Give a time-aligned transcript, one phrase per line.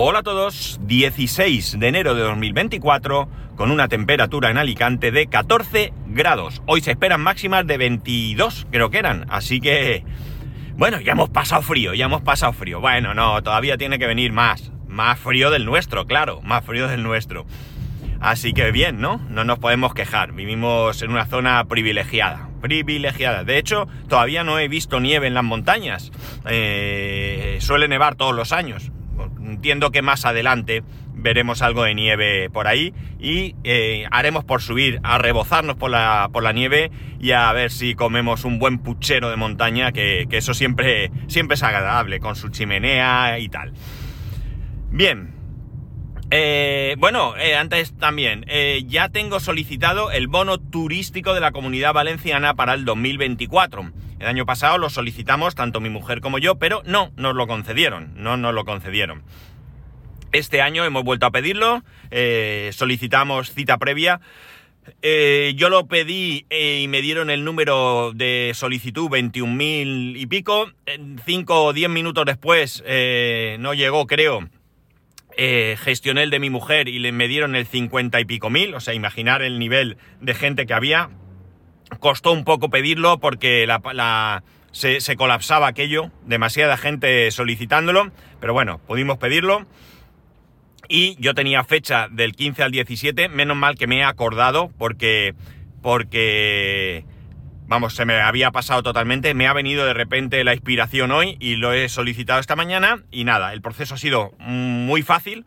[0.00, 5.92] Hola a todos, 16 de enero de 2024 con una temperatura en Alicante de 14
[6.06, 6.62] grados.
[6.66, 10.04] Hoy se esperan máximas de 22, creo que eran, así que...
[10.76, 12.80] Bueno, ya hemos pasado frío, ya hemos pasado frío.
[12.80, 14.70] Bueno, no, todavía tiene que venir más.
[14.86, 17.44] Más frío del nuestro, claro, más frío del nuestro.
[18.20, 19.20] Así que bien, ¿no?
[19.28, 20.30] No nos podemos quejar.
[20.30, 22.48] Vivimos en una zona privilegiada.
[22.60, 23.42] Privilegiada.
[23.42, 26.12] De hecho, todavía no he visto nieve en las montañas.
[26.48, 28.92] Eh, suele nevar todos los años.
[29.48, 30.82] Entiendo que más adelante
[31.14, 36.28] veremos algo de nieve por ahí y eh, haremos por subir a rebozarnos por la,
[36.32, 40.36] por la nieve y a ver si comemos un buen puchero de montaña, que, que
[40.36, 43.72] eso siempre, siempre es agradable, con su chimenea y tal.
[44.90, 45.34] Bien.
[46.30, 48.44] Eh, bueno, eh, antes también,
[48.86, 53.90] ya tengo solicitado el bono turístico de la comunidad valenciana para el 2024.
[54.18, 58.12] El año pasado lo solicitamos tanto mi mujer como yo, pero no nos lo concedieron,
[58.16, 59.22] no nos lo concedieron.
[60.32, 61.82] Este año hemos vuelto a pedirlo,
[62.72, 64.20] solicitamos cita previa.
[65.54, 70.70] yo lo pedí y me dieron el número de solicitud 21.000 y pico.
[71.24, 72.82] Cinco o diez minutos después
[73.58, 74.48] no llegó, creo
[75.40, 78.74] eh, gestioné el de mi mujer y le me dieron el 50 y pico mil,
[78.74, 81.10] o sea, imaginar el nivel de gente que había.
[82.00, 88.78] Costó un poco pedirlo porque la, se, se, colapsaba aquello, demasiada gente solicitándolo, pero bueno,
[88.86, 89.66] pudimos pedirlo.
[90.88, 95.34] Y yo tenía fecha del 15 al 17, menos mal que me he acordado porque,
[95.82, 97.04] porque
[97.68, 101.56] vamos, se me había pasado totalmente, me ha venido de repente la inspiración hoy y
[101.56, 105.44] lo he solicitado esta mañana y nada, el proceso ha sido muy fácil.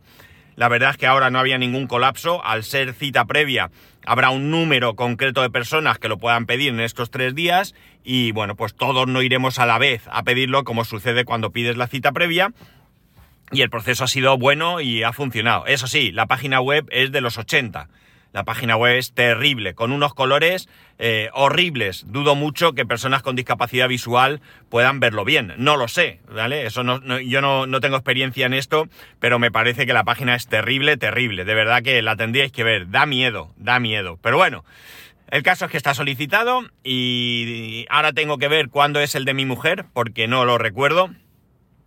[0.56, 3.72] La verdad es que ahora no había ningún colapso, al ser cita previa
[4.06, 8.32] habrá un número concreto de personas que lo puedan pedir en estos tres días y
[8.32, 11.88] bueno, pues todos no iremos a la vez a pedirlo como sucede cuando pides la
[11.88, 12.54] cita previa.
[13.54, 15.66] Y el proceso ha sido bueno y ha funcionado.
[15.66, 17.90] Eso sí, la página web es de los 80
[18.34, 20.70] la página web es terrible, con unos colores
[21.00, 22.06] eh, horribles.
[22.08, 25.54] Dudo mucho que personas con discapacidad visual puedan verlo bien.
[25.58, 26.66] No lo sé, ¿vale?
[26.66, 28.88] Eso no, yo no, no, tengo experiencia en esto,
[29.20, 31.44] pero me parece que la página es terrible, terrible.
[31.44, 32.90] De verdad que la tendríais que ver.
[32.90, 34.18] Da miedo, da miedo.
[34.22, 34.64] Pero bueno.
[35.30, 39.34] El caso es que está solicitado y ahora tengo que ver cuándo es el de
[39.34, 41.10] mi mujer, porque no lo recuerdo.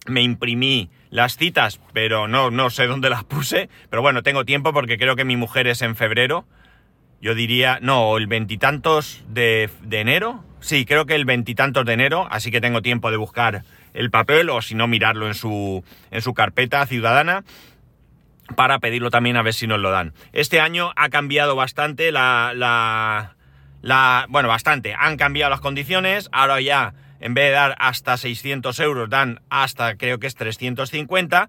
[0.07, 3.69] Me imprimí las citas, pero no, no sé dónde las puse.
[3.89, 6.45] Pero bueno, tengo tiempo porque creo que mi mujer es en febrero.
[7.21, 10.45] Yo diría, no, el veintitantos de, de enero.
[10.59, 14.51] Sí, creo que el veintitantos de enero, así que tengo tiempo de buscar el papel
[14.51, 17.45] o si no mirarlo en su, en su carpeta ciudadana
[18.57, 20.15] para pedirlo también a ver si nos lo dan.
[20.33, 23.37] Este año ha cambiado bastante la, la,
[23.83, 24.97] la bueno, bastante.
[24.99, 26.29] Han cambiado las condiciones.
[26.33, 26.93] Ahora ya
[27.25, 31.49] en vez de dar hasta 600 euros, dan hasta creo que es 350.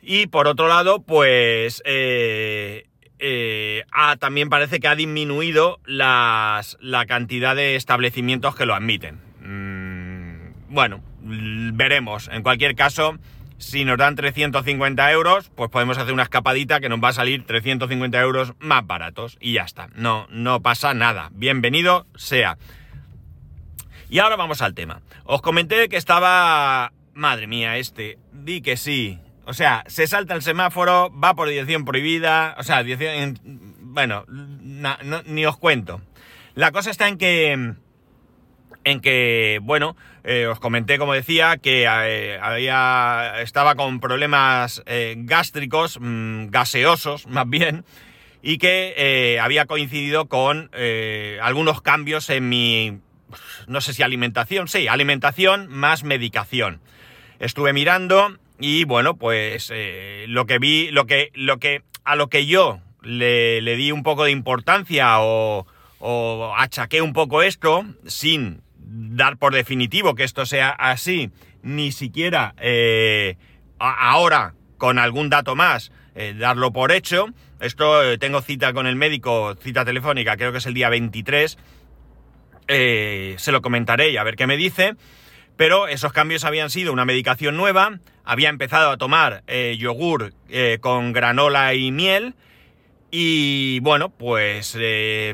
[0.00, 2.86] Y por otro lado, pues eh,
[3.18, 3.84] eh,
[4.18, 9.20] también parece que ha disminuido las, la cantidad de establecimientos que lo admiten.
[9.42, 12.30] Mm, bueno, veremos.
[12.32, 13.18] En cualquier caso,
[13.58, 17.44] si nos dan 350 euros, pues podemos hacer una escapadita que nos va a salir
[17.44, 19.36] 350 euros más baratos.
[19.38, 19.90] Y ya está.
[19.94, 21.28] No, no pasa nada.
[21.34, 22.56] Bienvenido sea.
[24.10, 25.02] Y ahora vamos al tema.
[25.24, 26.92] Os comenté que estaba...
[27.14, 28.18] Madre mía, este.
[28.32, 29.18] Di que sí.
[29.44, 32.54] O sea, se salta el semáforo, va por dirección prohibida.
[32.58, 33.38] O sea, dirección...
[33.80, 36.00] Bueno, ni os cuento.
[36.54, 37.74] La cosa está en que...
[38.84, 45.14] En que, bueno, eh, os comenté, como decía, que eh, había, estaba con problemas eh,
[45.18, 47.84] gástricos, mm, gaseosos más bien,
[48.42, 50.70] y que había coincidido con
[51.40, 53.00] algunos cambios en mi
[53.66, 56.80] no sé si alimentación, sí, alimentación más medicación.
[57.38, 62.28] Estuve mirando y bueno, pues eh, lo que vi, lo que, lo que, a lo
[62.28, 65.66] que yo le, di un poco de importancia o,
[66.00, 71.30] o achaqué un poco esto, sin dar por definitivo que esto sea así,
[71.62, 73.36] ni siquiera eh,
[73.78, 77.26] ahora con algún dato más eh, darlo por hecho.
[77.60, 81.58] Esto tengo cita con el médico, cita telefónica, creo que es el día 23
[82.68, 84.94] eh, se lo comentaré y a ver qué me dice.
[85.56, 90.78] Pero esos cambios habían sido una medicación nueva, había empezado a tomar eh, yogur eh,
[90.80, 92.34] con granola y miel.
[93.10, 94.76] Y bueno, pues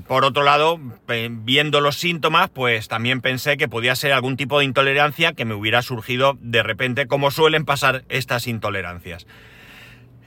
[0.07, 0.79] por otro lado,
[1.09, 5.55] viendo los síntomas, pues también pensé que podía ser algún tipo de intolerancia que me
[5.55, 9.27] hubiera surgido de repente, como suelen pasar estas intolerancias.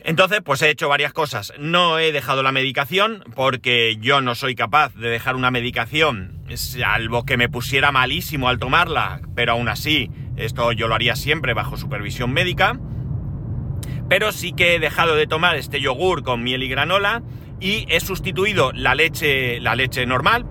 [0.08, 1.52] Entonces, pues he hecho varias cosas.
[1.60, 7.26] No he dejado la medicación porque yo no soy capaz de dejar una medicación, salvo
[7.26, 11.76] que me pusiera malísimo al tomarla, pero aún así, esto yo lo haría siempre bajo
[11.76, 12.80] supervisión médica.
[14.08, 17.22] pero sí que he dejado de tomar este yogur con miel y granola
[17.60, 20.46] y he sustituido la leche, la leche normal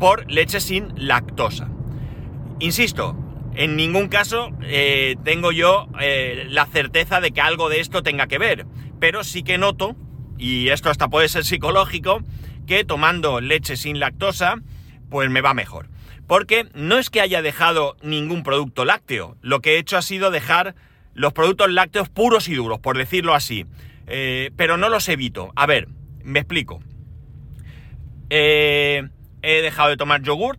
[0.00, 1.68] por leche sin lactosa.
[2.58, 3.16] Insisto,
[3.54, 8.26] en ningún caso eh, tengo yo eh, la certeza de que algo de esto tenga
[8.26, 8.66] que ver,
[8.98, 9.96] pero sí que noto,
[10.38, 12.22] y esto hasta puede ser psicológico,
[12.66, 14.56] que tomando leche sin lactosa,
[15.10, 15.88] pues me va mejor.
[16.26, 20.30] Porque no es que haya dejado ningún producto lácteo, lo que he hecho ha sido
[20.30, 20.74] dejar
[21.12, 23.66] los productos lácteos puros y duros, por decirlo así.
[24.06, 25.52] Eh, pero no los evito.
[25.56, 25.88] A ver,
[26.24, 26.80] me explico.
[28.30, 29.02] he
[29.42, 30.58] dejado de tomar yogur.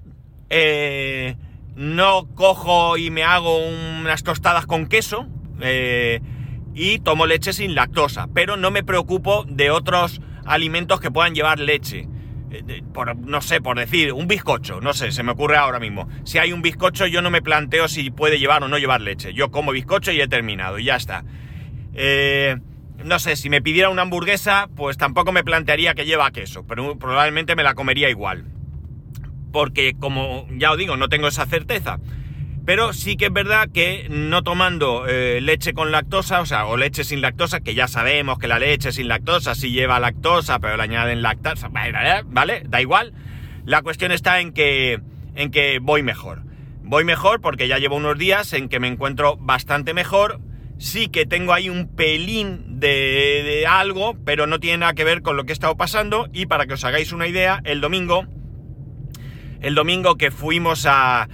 [1.75, 5.28] No cojo y me hago unas tostadas con queso
[5.62, 6.22] eh,
[6.74, 11.60] y tomo leche sin lactosa, pero no me preocupo de otros alimentos que puedan llevar
[11.60, 12.08] leche.
[12.52, 16.08] Eh, por, no sé, por decir, un bizcocho, no sé, se me ocurre ahora mismo.
[16.24, 19.34] Si hay un bizcocho, yo no me planteo si puede llevar o no llevar leche.
[19.34, 21.24] Yo como bizcocho y he terminado, y ya está.
[21.94, 22.58] Eh,
[23.04, 26.98] no sé, si me pidiera una hamburguesa, pues tampoco me plantearía que lleva queso, pero
[26.98, 28.52] probablemente me la comería igual
[29.53, 32.00] porque como ya os digo, no tengo esa certeza.
[32.65, 36.75] Pero sí que es verdad que no tomando eh, leche con lactosa, o sea, o
[36.75, 40.75] leche sin lactosa, que ya sabemos que la leche sin lactosa sí lleva lactosa, pero
[40.75, 42.63] le añaden lactosa, ¿vale?
[42.65, 43.13] Da igual.
[43.65, 45.01] La cuestión está en que,
[45.35, 46.41] en que voy mejor.
[46.81, 50.39] Voy mejor porque ya llevo unos días en que me encuentro bastante mejor.
[50.79, 55.38] Sí que tengo ahí un pelín de algo, pero no tiene nada que ver con
[55.38, 56.27] lo que he estado pasando.
[56.33, 58.25] Y para que os hagáis una idea, el domingo
[59.63, 61.27] el domingo que fuimos a,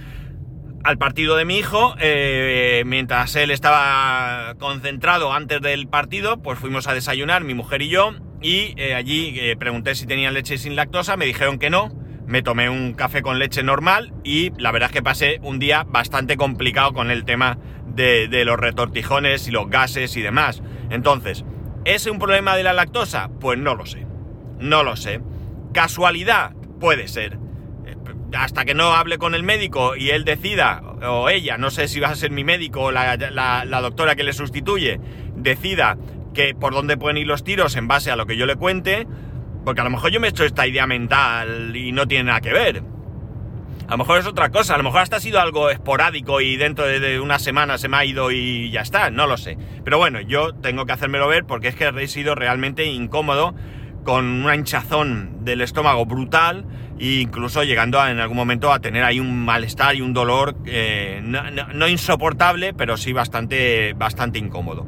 [0.84, 6.86] al partido de mi hijo, eh, mientras él estaba concentrado antes del partido, pues fuimos
[6.86, 10.76] a desayunar, mi mujer y yo, y eh, allí eh, pregunté si tenían leche sin
[10.76, 11.92] lactosa, me dijeron que no,
[12.26, 15.84] me tomé un café con leche normal y la verdad es que pasé un día
[15.88, 20.62] bastante complicado con el tema de, de los retortijones y los gases y demás.
[20.88, 21.44] Entonces,
[21.84, 23.28] ¿es un problema de la lactosa?
[23.40, 24.06] Pues no lo sé,
[24.60, 25.20] no lo sé.
[25.72, 26.52] ¿Casualidad?
[26.78, 27.49] Puede ser
[28.36, 32.00] hasta que no hable con el médico y él decida, o ella, no sé si
[32.00, 33.16] va a ser mi médico o la,
[33.80, 35.00] doctora que le sustituye,
[35.36, 35.96] decida
[36.34, 39.06] que por dónde pueden ir los tiros en base a lo que yo le cuente,
[39.64, 42.40] porque a lo mejor yo me he hecho esta idea mental y no tiene nada
[42.40, 42.82] que ver.
[43.88, 46.56] A lo mejor es otra cosa, a lo mejor hasta ha sido algo esporádico y
[46.56, 49.58] dentro de una semana se me ha ido y ya está, no lo sé.
[49.82, 53.52] Pero bueno, yo tengo que hacérmelo ver porque es que he sido realmente incómodo
[54.04, 56.64] con una hinchazón del estómago brutal
[57.00, 61.88] incluso llegando en algún momento a tener ahí un malestar y un dolor eh, no,
[61.88, 64.86] insoportable, pero sí bastante, bastante incómodo.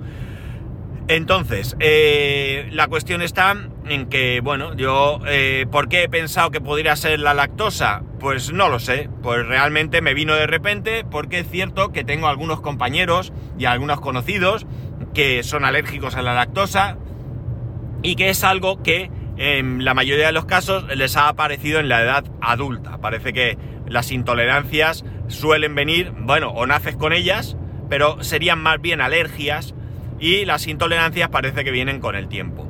[1.08, 3.56] Entonces, eh, la cuestión está
[3.88, 8.02] en que, bueno, yo, eh, ¿por qué he pensado que podría ser la lactosa?
[8.20, 12.28] Pues no lo sé, pues realmente me vino de repente porque es cierto que tengo
[12.28, 14.66] algunos compañeros y algunos conocidos
[15.12, 16.96] que son alérgicos a la lactosa,
[18.02, 19.10] y que es algo que
[19.42, 22.98] en la mayoría de los casos les ha aparecido en la edad adulta.
[22.98, 23.58] Parece que
[23.88, 27.56] las intolerancias suelen venir, bueno, o naces con ellas,
[27.88, 29.74] pero serían más bien alergias
[30.20, 32.68] y las intolerancias parece que vienen con el tiempo.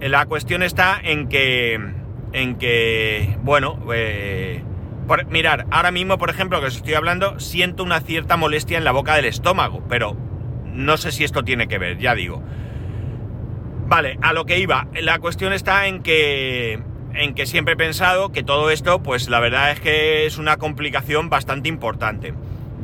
[0.00, 1.78] La cuestión está en que,
[2.32, 4.64] en que, bueno, eh,
[5.30, 8.90] mirar, ahora mismo, por ejemplo, que os estoy hablando, siento una cierta molestia en la
[8.90, 10.16] boca del estómago, pero
[10.64, 12.42] no sé si esto tiene que ver, ya digo.
[13.92, 14.86] Vale, a lo que iba.
[15.02, 16.80] La cuestión está en que,
[17.12, 20.56] en que siempre he pensado que todo esto, pues la verdad es que es una
[20.56, 22.32] complicación bastante importante.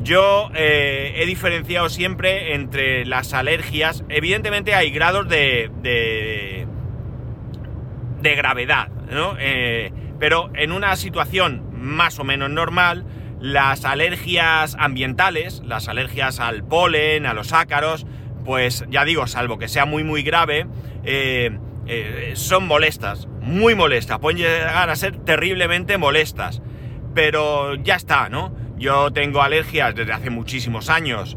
[0.03, 4.03] Yo eh, he diferenciado siempre entre las alergias.
[4.07, 6.67] Evidentemente hay grados de, de,
[8.21, 9.33] de gravedad, ¿no?
[9.39, 13.03] Eh, pero en una situación más o menos normal,
[13.39, 18.05] las alergias ambientales, las alergias al polen, a los ácaros,
[18.45, 20.65] pues ya digo, salvo que sea muy muy grave,
[21.03, 26.61] eh, eh, son molestas, muy molestas, pueden llegar a ser terriblemente molestas,
[27.15, 28.55] pero ya está, ¿no?
[28.77, 31.35] Yo tengo alergias desde hace muchísimos años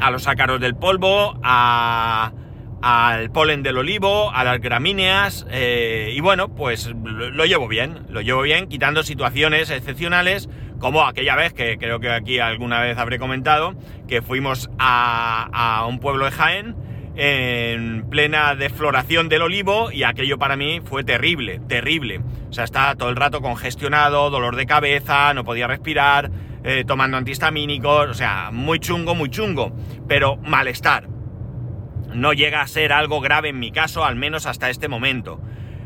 [0.00, 6.54] a los ácaros del polvo, al polen del olivo, a las gramíneas, eh, y bueno,
[6.54, 10.48] pues lo, llevo bien, lo llevo bien, quitando situaciones excepcionales,
[10.80, 13.74] como aquella vez que creo que aquí alguna vez habré comentado,
[14.08, 16.76] que fuimos a, a un pueblo de Jaén,
[17.16, 22.20] en plena defloración del olivo y aquello para mí fue terrible, terrible.
[22.48, 26.30] O sea, estaba todo el rato congestionado, dolor de cabeza, no podía respirar,
[26.64, 29.72] eh, tomando antihistamínicos, o sea, muy chungo, muy chungo,
[30.08, 31.08] pero malestar.
[32.12, 35.40] No llega a ser algo grave en mi caso, al menos hasta este momento.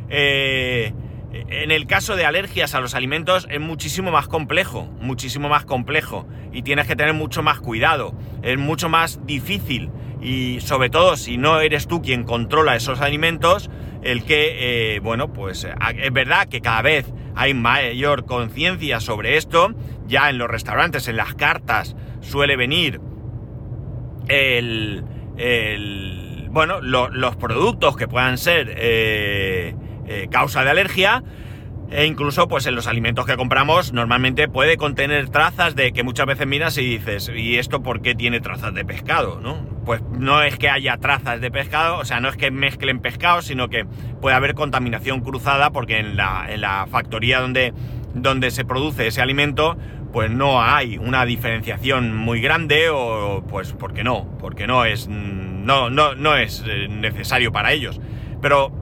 [0.08, 0.92] Eh,
[1.32, 6.26] en el caso de alergias a los alimentos es muchísimo más complejo, muchísimo más complejo,
[6.52, 9.90] y tienes que tener mucho más cuidado, es mucho más difícil
[10.20, 13.70] y sobre todo si no eres tú quien controla esos alimentos,
[14.02, 19.74] el que, eh, bueno, pues es verdad que cada vez hay mayor conciencia sobre esto,
[20.06, 23.00] ya en los restaurantes, en las cartas, suele venir
[24.28, 25.04] el,
[26.50, 29.74] bueno, los productos que puedan ser eh,
[30.06, 31.22] eh, causa de alergia,
[31.90, 36.26] e incluso, pues en los alimentos que compramos, normalmente puede contener trazas de que muchas
[36.26, 39.40] veces miras y dices, ¿y esto por qué tiene trazas de pescado?
[39.40, 39.56] ¿no?
[39.86, 43.40] Pues no es que haya trazas de pescado, o sea, no es que mezclen pescado,
[43.40, 43.86] sino que
[44.20, 47.72] puede haber contaminación cruzada, porque en la, en la factoría donde,
[48.14, 49.78] donde se produce ese alimento,
[50.12, 55.88] pues no hay una diferenciación muy grande, o pues porque no, porque no es, no,
[55.88, 57.98] no, no es eh, necesario para ellos.
[58.42, 58.72] Pero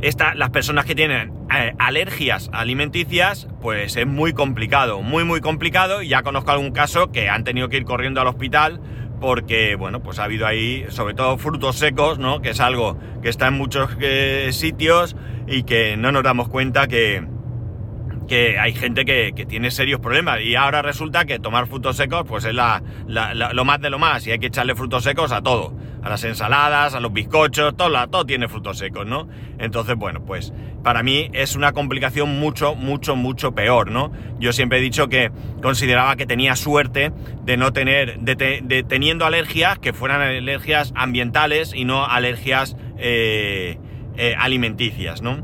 [0.00, 6.02] esta, las personas que tienen eh, alergias alimenticias, pues es muy complicado, muy muy complicado.
[6.02, 8.80] Ya conozco algún caso que han tenido que ir corriendo al hospital
[9.20, 12.40] porque, bueno, pues ha habido ahí, sobre todo frutos secos, ¿no?
[12.40, 15.14] Que es algo que está en muchos eh, sitios
[15.46, 17.26] y que no nos damos cuenta que,
[18.30, 22.44] que hay gente que, tiene serios problemas y ahora resulta que tomar frutos secos pues
[22.44, 25.74] es la, lo más de lo más y hay que echarle frutos secos a todo,
[26.00, 29.28] a las ensaladas, a los bizcochos, todo, todo tiene frutos secos, ¿no?
[29.58, 30.52] Entonces, bueno, pues
[30.84, 34.12] para mí es una complicación mucho, mucho, mucho peor, ¿no?
[34.38, 37.10] Yo siempre he dicho que consideraba que tenía suerte
[37.42, 43.76] de no tener, de, teniendo alergias que fueran alergias ambientales y no alergias eh,
[44.16, 45.42] eh, alimenticias, ¿no?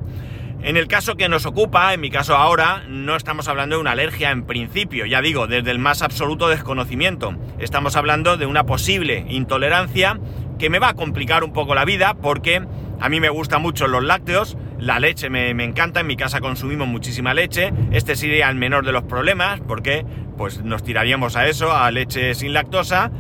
[0.66, 3.92] En el caso que nos ocupa, en mi caso ahora, no estamos hablando de una
[3.92, 7.36] alergia en principio, ya digo, desde el más absoluto desconocimiento.
[7.60, 10.18] Estamos hablando de una posible intolerancia
[10.58, 12.66] que me va a complicar un poco la vida porque
[12.98, 16.88] a mí me gustan mucho los lácteos, la leche me, encanta, en mi casa consumimos
[16.88, 20.04] muchísima leche, este sería el menor de los problemas porque
[20.36, 23.12] pues nos tiraríamos a eso, a leche sin lactosa,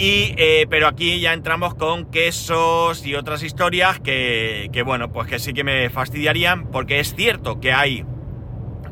[0.00, 5.52] eh, pero aquí ya entramos con quesos y otras historias que, bueno, pues que sí
[5.52, 8.04] que me fastidiarían, porque es cierto que hay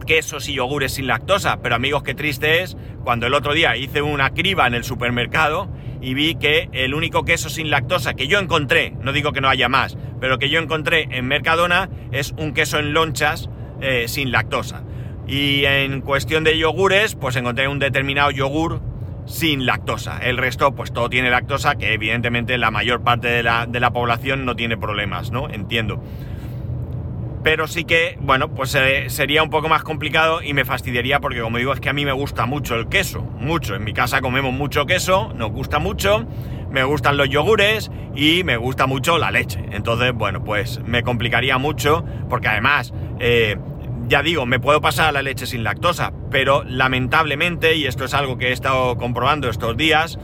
[0.04, 4.02] quesos y yogures sin lactosa, pero amigos, qué triste es cuando el otro día hice
[4.02, 5.68] una criba en el supermercado
[6.00, 9.48] y vi que el único queso sin lactosa que yo encontré, no digo que no
[9.48, 13.48] haya más, pero que yo encontré en Mercadona es un queso en lonchas
[13.80, 14.82] eh, sin lactosa.
[15.28, 18.80] Y en cuestión de yogures, pues encontré un determinado yogur
[19.26, 20.18] sin lactosa.
[20.18, 24.56] El resto, pues todo tiene lactosa, que evidentemente la mayor parte de la, población no
[24.56, 25.48] tiene problemas, ¿no?
[25.48, 26.02] Entiendo.
[27.42, 31.40] Pero sí que, bueno, pues eh, sería un poco más complicado y me fastidiaría porque,
[31.40, 33.76] como digo, es que a mí me gusta mucho el queso, mucho.
[33.76, 36.26] En mi casa comemos mucho queso, nos gusta mucho,
[36.70, 39.64] me gustan los yogures y me gusta mucho la leche.
[39.70, 43.56] Entonces, bueno, pues me complicaría mucho porque además eh,
[44.06, 48.14] ya digo, me puedo pasar a la leche sin lactosa, pero lamentablemente, y esto es
[48.14, 50.18] algo que he estado comprobando estos días,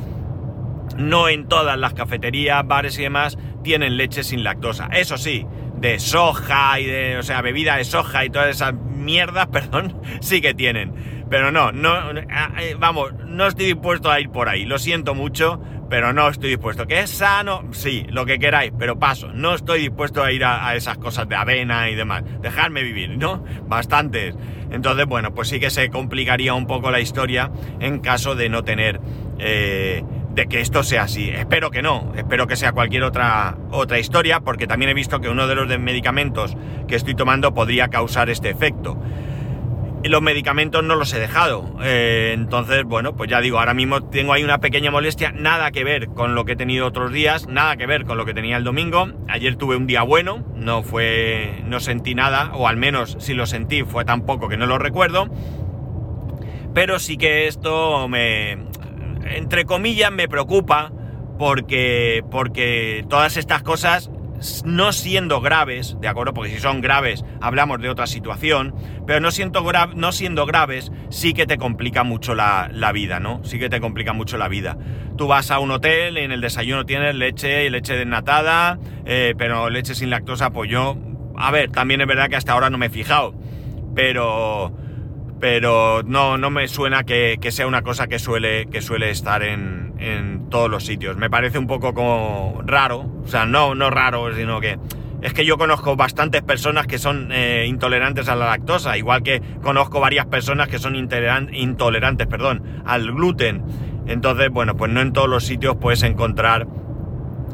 [0.97, 4.89] no en todas las cafeterías, bares y demás tienen leche sin lactosa.
[4.93, 5.47] Eso sí,
[5.77, 10.41] de soja y de, o sea, bebida de soja y todas esas mierdas, perdón, sí
[10.41, 10.95] que tienen.
[11.29, 14.67] Pero no, no, eh, vamos, no estoy dispuesto a ir por ahí.
[14.67, 15.63] Lo siento mucho,
[15.93, 16.87] pero no estoy dispuesto.
[16.87, 17.65] ¿Que es sano?
[17.73, 19.31] Sí, lo que queráis, pero paso.
[19.35, 22.25] No estoy dispuesto a ir a, esas cosas de avena y demás.
[22.41, 23.45] Dejarme vivir, ¿no?
[23.67, 24.35] Bastantes.
[24.71, 28.65] Entonces, bueno, pues sí que se complicaría un poco la historia en caso de no
[28.65, 29.03] tener...
[29.39, 31.29] Eh, de que esto sea así.
[31.29, 35.29] Espero que no, espero que sea cualquier otra, otra historia, porque también he visto que
[35.29, 36.57] uno de los medicamentos
[36.89, 38.97] que estoy tomando podría causar este efecto
[40.09, 41.77] los medicamentos no los he dejado.
[41.83, 45.85] Eh, entonces, bueno, pues ya digo, ahora mismo tengo ahí una pequeña molestia, nada que
[45.85, 48.57] ver con lo que he tenido otros días, nada que ver con lo que tenía
[48.57, 49.09] el domingo.
[49.29, 53.47] Ayer tuve un día bueno, no fue, no sentí nada, o al menos si lo
[53.47, 55.29] sentí fue tan poco que no lo recuerdo.
[56.75, 58.53] Pero sí que esto me,
[59.25, 60.91] entre comillas, me preocupa
[61.39, 64.11] porque, porque todas estas cosas
[64.65, 66.35] no siendo graves, ¿de acuerdo?
[66.35, 68.75] Porque si son graves hablamos de otra situación,
[69.07, 73.43] pero no, siendo, no siendo graves sí que te complica mucho la, vida, ¿no?
[73.45, 74.77] Sí que te complica mucho la vida.
[75.17, 79.71] Tú vas a un hotel, en el desayuno tienes leche y leche desnatada, eh, pero
[79.71, 80.97] leche sin lactosa, pues yo...
[81.35, 83.35] A ver, también es verdad que hasta ahora no me he fijado,
[83.95, 84.73] pero
[85.43, 89.92] pero no, no me suena que, sea una cosa que suele, que suele estar en,
[90.03, 91.17] en, todos los sitios.
[91.17, 94.79] Me parece un poco como raro, o sea, no, no raro, sino que
[95.23, 99.41] es que yo conozco bastantes personas que son eh, intolerantes a la lactosa, igual que
[99.63, 103.63] conozco varias personas que son intolerantes perdón, al gluten.
[104.07, 106.67] Entonces, bueno, pues no en todos los sitios puedes encontrar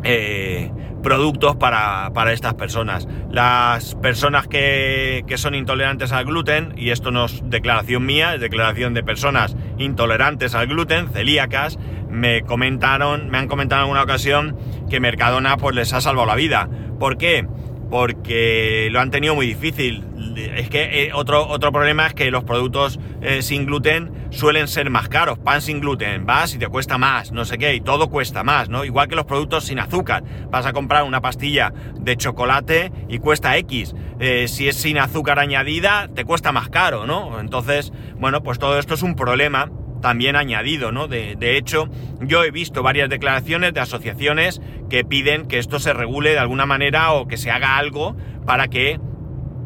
[0.02, 0.70] eh,
[1.02, 3.06] productos para, para, estas personas.
[3.30, 8.40] Las personas que, que, son intolerantes al gluten, y esto no es declaración mía, es
[8.40, 11.78] declaración de personas intolerantes al gluten, celíacas,
[12.10, 14.56] me comentaron, me han comentado en alguna ocasión
[14.88, 16.68] que Mercadona pues les ha salvado la vida.
[16.98, 17.46] ¿Por qué?
[17.90, 20.04] Porque lo han tenido muy difícil.
[20.36, 24.90] Es que eh, otro, otro problema es que los productos eh, sin gluten suelen ser
[24.90, 25.38] más caros.
[25.38, 28.68] Pan sin gluten, vas y te cuesta más, no sé qué, y todo cuesta más,
[28.68, 28.84] ¿no?
[28.84, 30.22] Igual que los productos sin azúcar.
[30.50, 33.94] Vas a comprar una pastilla de chocolate y cuesta X.
[34.20, 37.40] Eh, si es sin azúcar añadida, te cuesta más caro, ¿no?
[37.40, 41.08] Entonces, bueno, pues todo esto es un problema también añadido, ¿no?
[41.08, 41.88] De, hecho,
[42.20, 46.66] yo he visto varias declaraciones de asociaciones que piden que esto se regule de alguna
[46.66, 49.00] manera o que se haga algo para que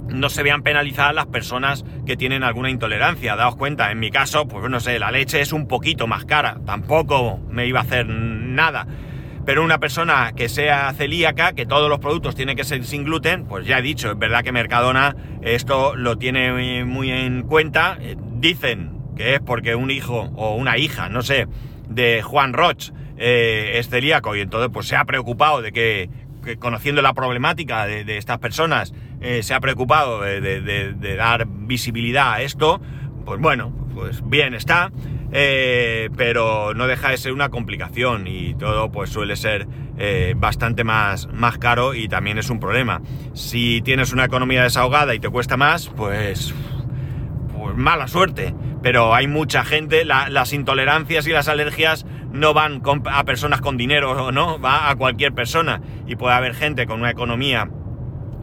[0.09, 3.37] no se vean penalizadas las personas que tienen alguna intolerancia.
[3.37, 6.59] Daos cuenta, en mi caso, pues no sé, la leche es un poquito más cara,
[6.67, 8.87] tampoco me iba a hacer nada.
[9.45, 13.45] Pero una persona que sea celíaca, que todos los productos tienen que ser sin gluten,
[13.45, 17.99] pues ya he dicho, es verdad que Mercadona esto lo tiene muy en cuenta.
[18.39, 21.47] Dicen que es porque un hijo o una hija, no sé,
[21.89, 26.11] de Juan Roch eh, es celíaco y entonces pues se ha preocupado de que,
[26.59, 32.81] conociendo la problemática de, estas personas, eh, se ha preocupado de, dar visibilidad a esto,
[33.25, 34.91] pues bueno, pues bien está,
[35.31, 39.69] eh, pero no deja de ser una complicación y todo pues suele ser
[40.35, 43.03] bastante más, más caro y también es un problema.
[43.35, 46.53] Si tienes una economía desahogada y te cuesta más, pues
[47.75, 48.55] mala suerte.
[48.83, 53.77] Pero hay mucha gente, la, las intolerancias y las alergias no van a personas con
[53.77, 54.61] dinero, ¿no?
[54.61, 55.81] Va a cualquier persona.
[56.07, 57.69] Y puede haber gente con una economía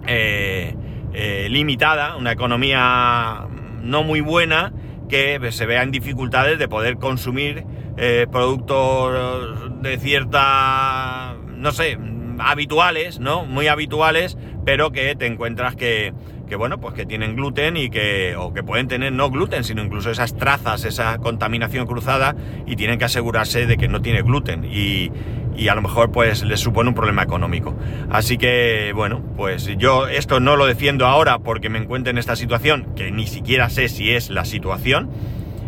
[0.08, 0.76] eh,
[1.14, 3.48] eh, limitada, una economía
[3.82, 4.72] no muy buena,
[5.10, 7.66] que se vea en dificultades de poder consumir
[7.98, 11.98] eh, productos de cierta, no sé,
[12.40, 13.44] habituales, ¿no?
[13.46, 16.14] Muy habituales, pero que te encuentras que,
[16.50, 19.82] que bueno, pues que tienen gluten y que, o que pueden tener no gluten, sino
[19.84, 24.66] incluso esas trazas, esa contaminación cruzada y tienen que asegurarse de que no tiene gluten
[24.66, 25.12] y,
[25.56, 27.78] y a lo mejor pues les supone un problema económico.
[28.10, 32.36] Así que bueno, pues yo esto no lo defiendo ahora porque me encuentro en esta
[32.36, 35.10] situación, que ni siquiera sé si es la situación.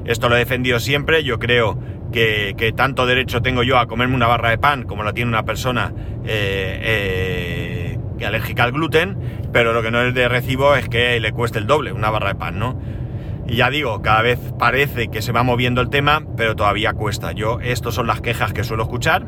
[0.06, 1.78] Esto lo he defendido siempre, yo creo
[2.12, 5.30] que, que tanto derecho tengo yo a comerme una barra de pan como la tiene
[5.30, 5.94] una persona
[6.26, 7.91] eh, eh,
[8.26, 9.18] alérgica al gluten,
[9.52, 12.30] pero lo que no es de recibo es que le cueste el doble una barra
[12.30, 12.80] de pan, ¿no?
[13.48, 17.34] Y ya digo, cada vez parece que se va moviendo el tema, pero todavía cuesta.
[17.34, 19.26] Yo, estas son las quejas que suelo escuchar.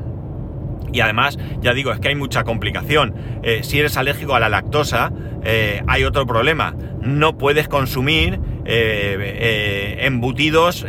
[0.94, 3.16] Y además, ya digo, es que hay mucha complicación.
[3.42, 5.12] Eh, si eres alérgico a la lactosa,
[5.44, 6.76] eh, hay otro problema.
[7.02, 10.86] No puedes consumir eh, embutidos,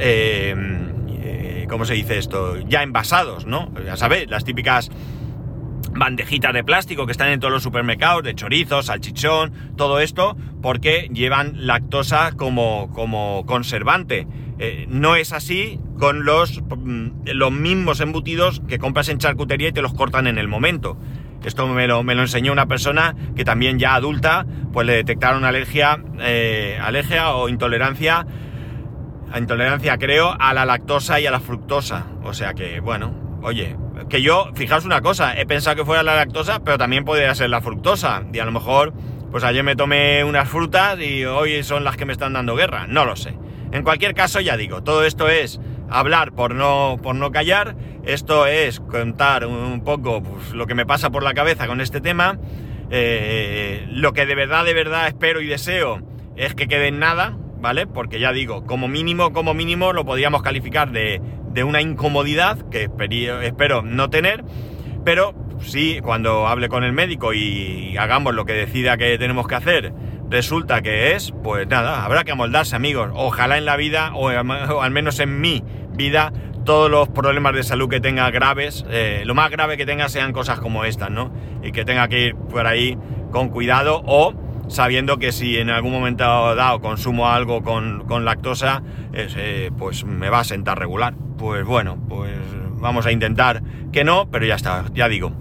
[1.68, 2.60] ¿cómo se dice esto?
[2.60, 3.72] Ya envasados, ¿no?
[3.84, 4.90] Ya sabéis, las típicas
[5.94, 11.08] bandejitas de plástico que están en todos los supermercados, de chorizos, salchichón, todo esto, porque
[11.12, 14.26] llevan lactosa como, como conservante.
[14.58, 16.62] Eh, no es así con los,
[17.24, 20.98] los mismos embutidos que compras en charcutería y te los cortan en el momento.
[21.44, 25.44] Esto me lo, me lo enseñó una persona que también ya adulta, pues le detectaron
[25.44, 28.26] alergia, eh, alergia o intolerancia,
[29.36, 32.06] intolerancia creo, a la lactosa y a la fructosa.
[32.22, 33.76] O sea que, bueno, oye,
[34.08, 37.50] que yo, fijaos una cosa, he pensado que fuera la lactosa, pero también podría ser
[37.50, 38.24] la fructosa.
[38.32, 38.92] Y a lo mejor,
[39.30, 42.86] pues ayer me tomé unas frutas y hoy son las que me están dando guerra.
[42.86, 43.34] No lo sé.
[43.72, 47.76] En cualquier caso, ya digo, todo esto es hablar por no, por no callar.
[48.04, 52.00] Esto es contar un poco pues, lo que me pasa por la cabeza con este
[52.00, 52.38] tema.
[52.90, 56.02] Eh, lo que de verdad, de verdad espero y deseo
[56.36, 57.86] es que quede en nada, ¿vale?
[57.86, 61.20] Porque ya digo, como mínimo, como mínimo lo podríamos calificar de,
[61.54, 62.90] de una incomodidad que
[63.42, 64.44] espero no tener,
[65.04, 69.54] pero sí, cuando hable con el médico y hagamos lo que decida que tenemos que
[69.54, 69.92] hacer,
[70.28, 73.10] resulta que es, pues nada, habrá que amoldarse amigos.
[73.14, 75.62] Ojalá en la vida, o, al menos en mi
[75.92, 76.32] vida,
[76.64, 80.32] todos los problemas de salud que tenga graves, eh, lo más grave que tenga sean
[80.32, 81.32] cosas como estas, ¿no?
[81.62, 82.98] Y que tenga que ir por ahí
[83.30, 84.34] con cuidado o
[84.68, 90.30] sabiendo que si en algún momento dado consumo algo con, con lactosa, eh, pues me
[90.30, 91.14] va a sentar regular.
[91.38, 92.32] Pues bueno, pues
[92.78, 95.32] vamos a intentar que no, pero ya está, ya digo.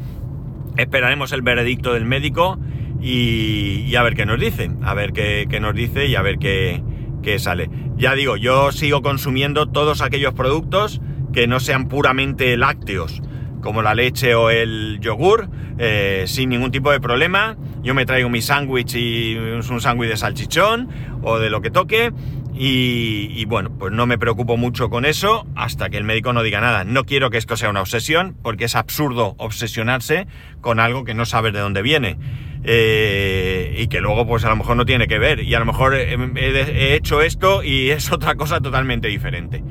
[0.77, 2.57] Esperaremos el veredicto del médico
[3.01, 6.39] y, a ver qué nos dice, a ver qué, qué nos dice y a ver
[6.39, 6.81] qué,
[7.21, 7.69] qué sale.
[7.95, 13.21] Ya digo, yo sigo consumiendo todos aquellos productos que no sean puramente lácteos
[13.63, 15.49] como la leche o el yogur,
[15.80, 17.58] eh, sin ningún tipo de problema.
[17.82, 20.89] Yo me traigo mi sándwich y un sándwich de salchichón
[21.23, 22.12] o de lo que toque
[22.56, 26.62] Y, bueno, pues no me preocupo mucho con eso hasta que el médico no diga
[26.62, 26.84] nada.
[26.84, 30.28] No quiero que esto sea una obsesión, porque es absurdo obsesionarse
[30.62, 32.17] con algo que no sabes de dónde viene.
[32.65, 35.41] Eh, y que luego pues a lo mejor no tiene que ver.
[35.41, 39.63] Y a lo mejor he, hecho esto y es otra cosa totalmente diferente.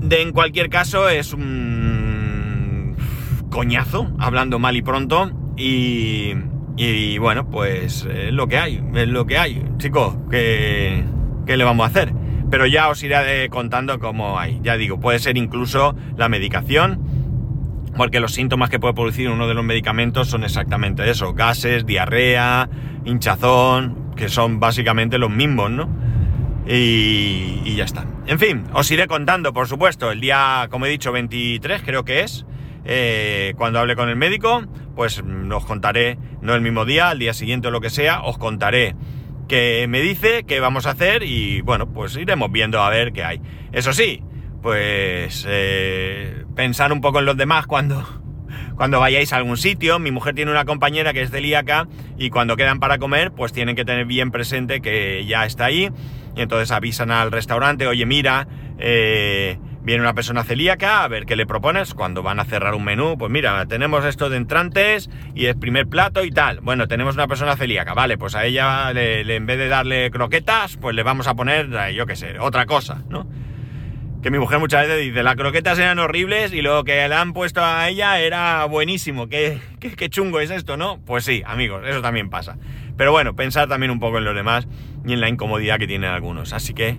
[0.00, 1.97] De, en cualquier caso es un
[3.58, 5.32] coñazo, hablando mal y pronto.
[5.56, 6.32] Y,
[6.76, 9.64] y bueno, pues es lo que hay, es lo que hay.
[9.78, 11.02] Chicos, que
[11.44, 12.12] ¿qué le vamos a hacer?
[12.52, 14.60] Pero ya os iré contando cómo hay.
[14.62, 17.00] Ya digo, puede ser incluso la medicación,
[17.96, 22.70] porque los síntomas que puede producir uno de los medicamentos son exactamente eso, gases, diarrea,
[23.04, 25.88] hinchazón, que son básicamente los mismos, ¿no?
[26.64, 28.06] Y, ya está.
[28.28, 32.20] En fin, os iré contando, por supuesto, el día, como he dicho, 23 creo que
[32.20, 32.46] es,
[32.90, 34.64] eh, cuando hable con el médico,
[34.96, 35.22] pues
[35.52, 38.96] os contaré, no el mismo día, al día siguiente o lo que sea, os contaré
[39.46, 43.24] que me dice qué vamos a hacer y bueno, pues iremos viendo a ver qué
[43.24, 43.40] hay.
[43.72, 44.22] Eso sí,
[44.62, 48.06] pues eh, pensar un poco en los demás cuando,
[48.76, 49.98] cuando vayáis a algún sitio.
[49.98, 53.74] Mi mujer tiene una compañera que es celíaca y cuando quedan para comer, pues tienen
[53.74, 55.90] que tener bien presente que ya está ahí.
[56.36, 58.46] Y entonces avisan al restaurante, oye, mira,
[58.78, 62.84] eh, viene una persona celíaca, a ver qué le propones cuando van a cerrar un
[62.84, 63.16] menú.
[63.16, 66.60] Pues mira, tenemos esto de entrantes y el primer plato y tal.
[66.60, 70.94] Bueno, tenemos una persona celíaca, vale, pues a ella en vez de darle croquetas, pues
[70.94, 73.26] le vamos a poner, eh, yo qué sé, otra cosa, ¿no?
[74.22, 77.32] Que mi mujer muchas veces dice, las croquetas eran horribles y lo que le han
[77.32, 79.30] puesto a ella era buenísimo.
[79.30, 81.00] ¿Qué, qué, qué chungo es esto, no?
[81.06, 82.58] Pues sí, amigos, eso también pasa.
[82.98, 84.68] Pero bueno, pensar también un poco en los demás
[85.06, 86.52] y en la incomodidad que tienen algunos.
[86.52, 86.98] Así que...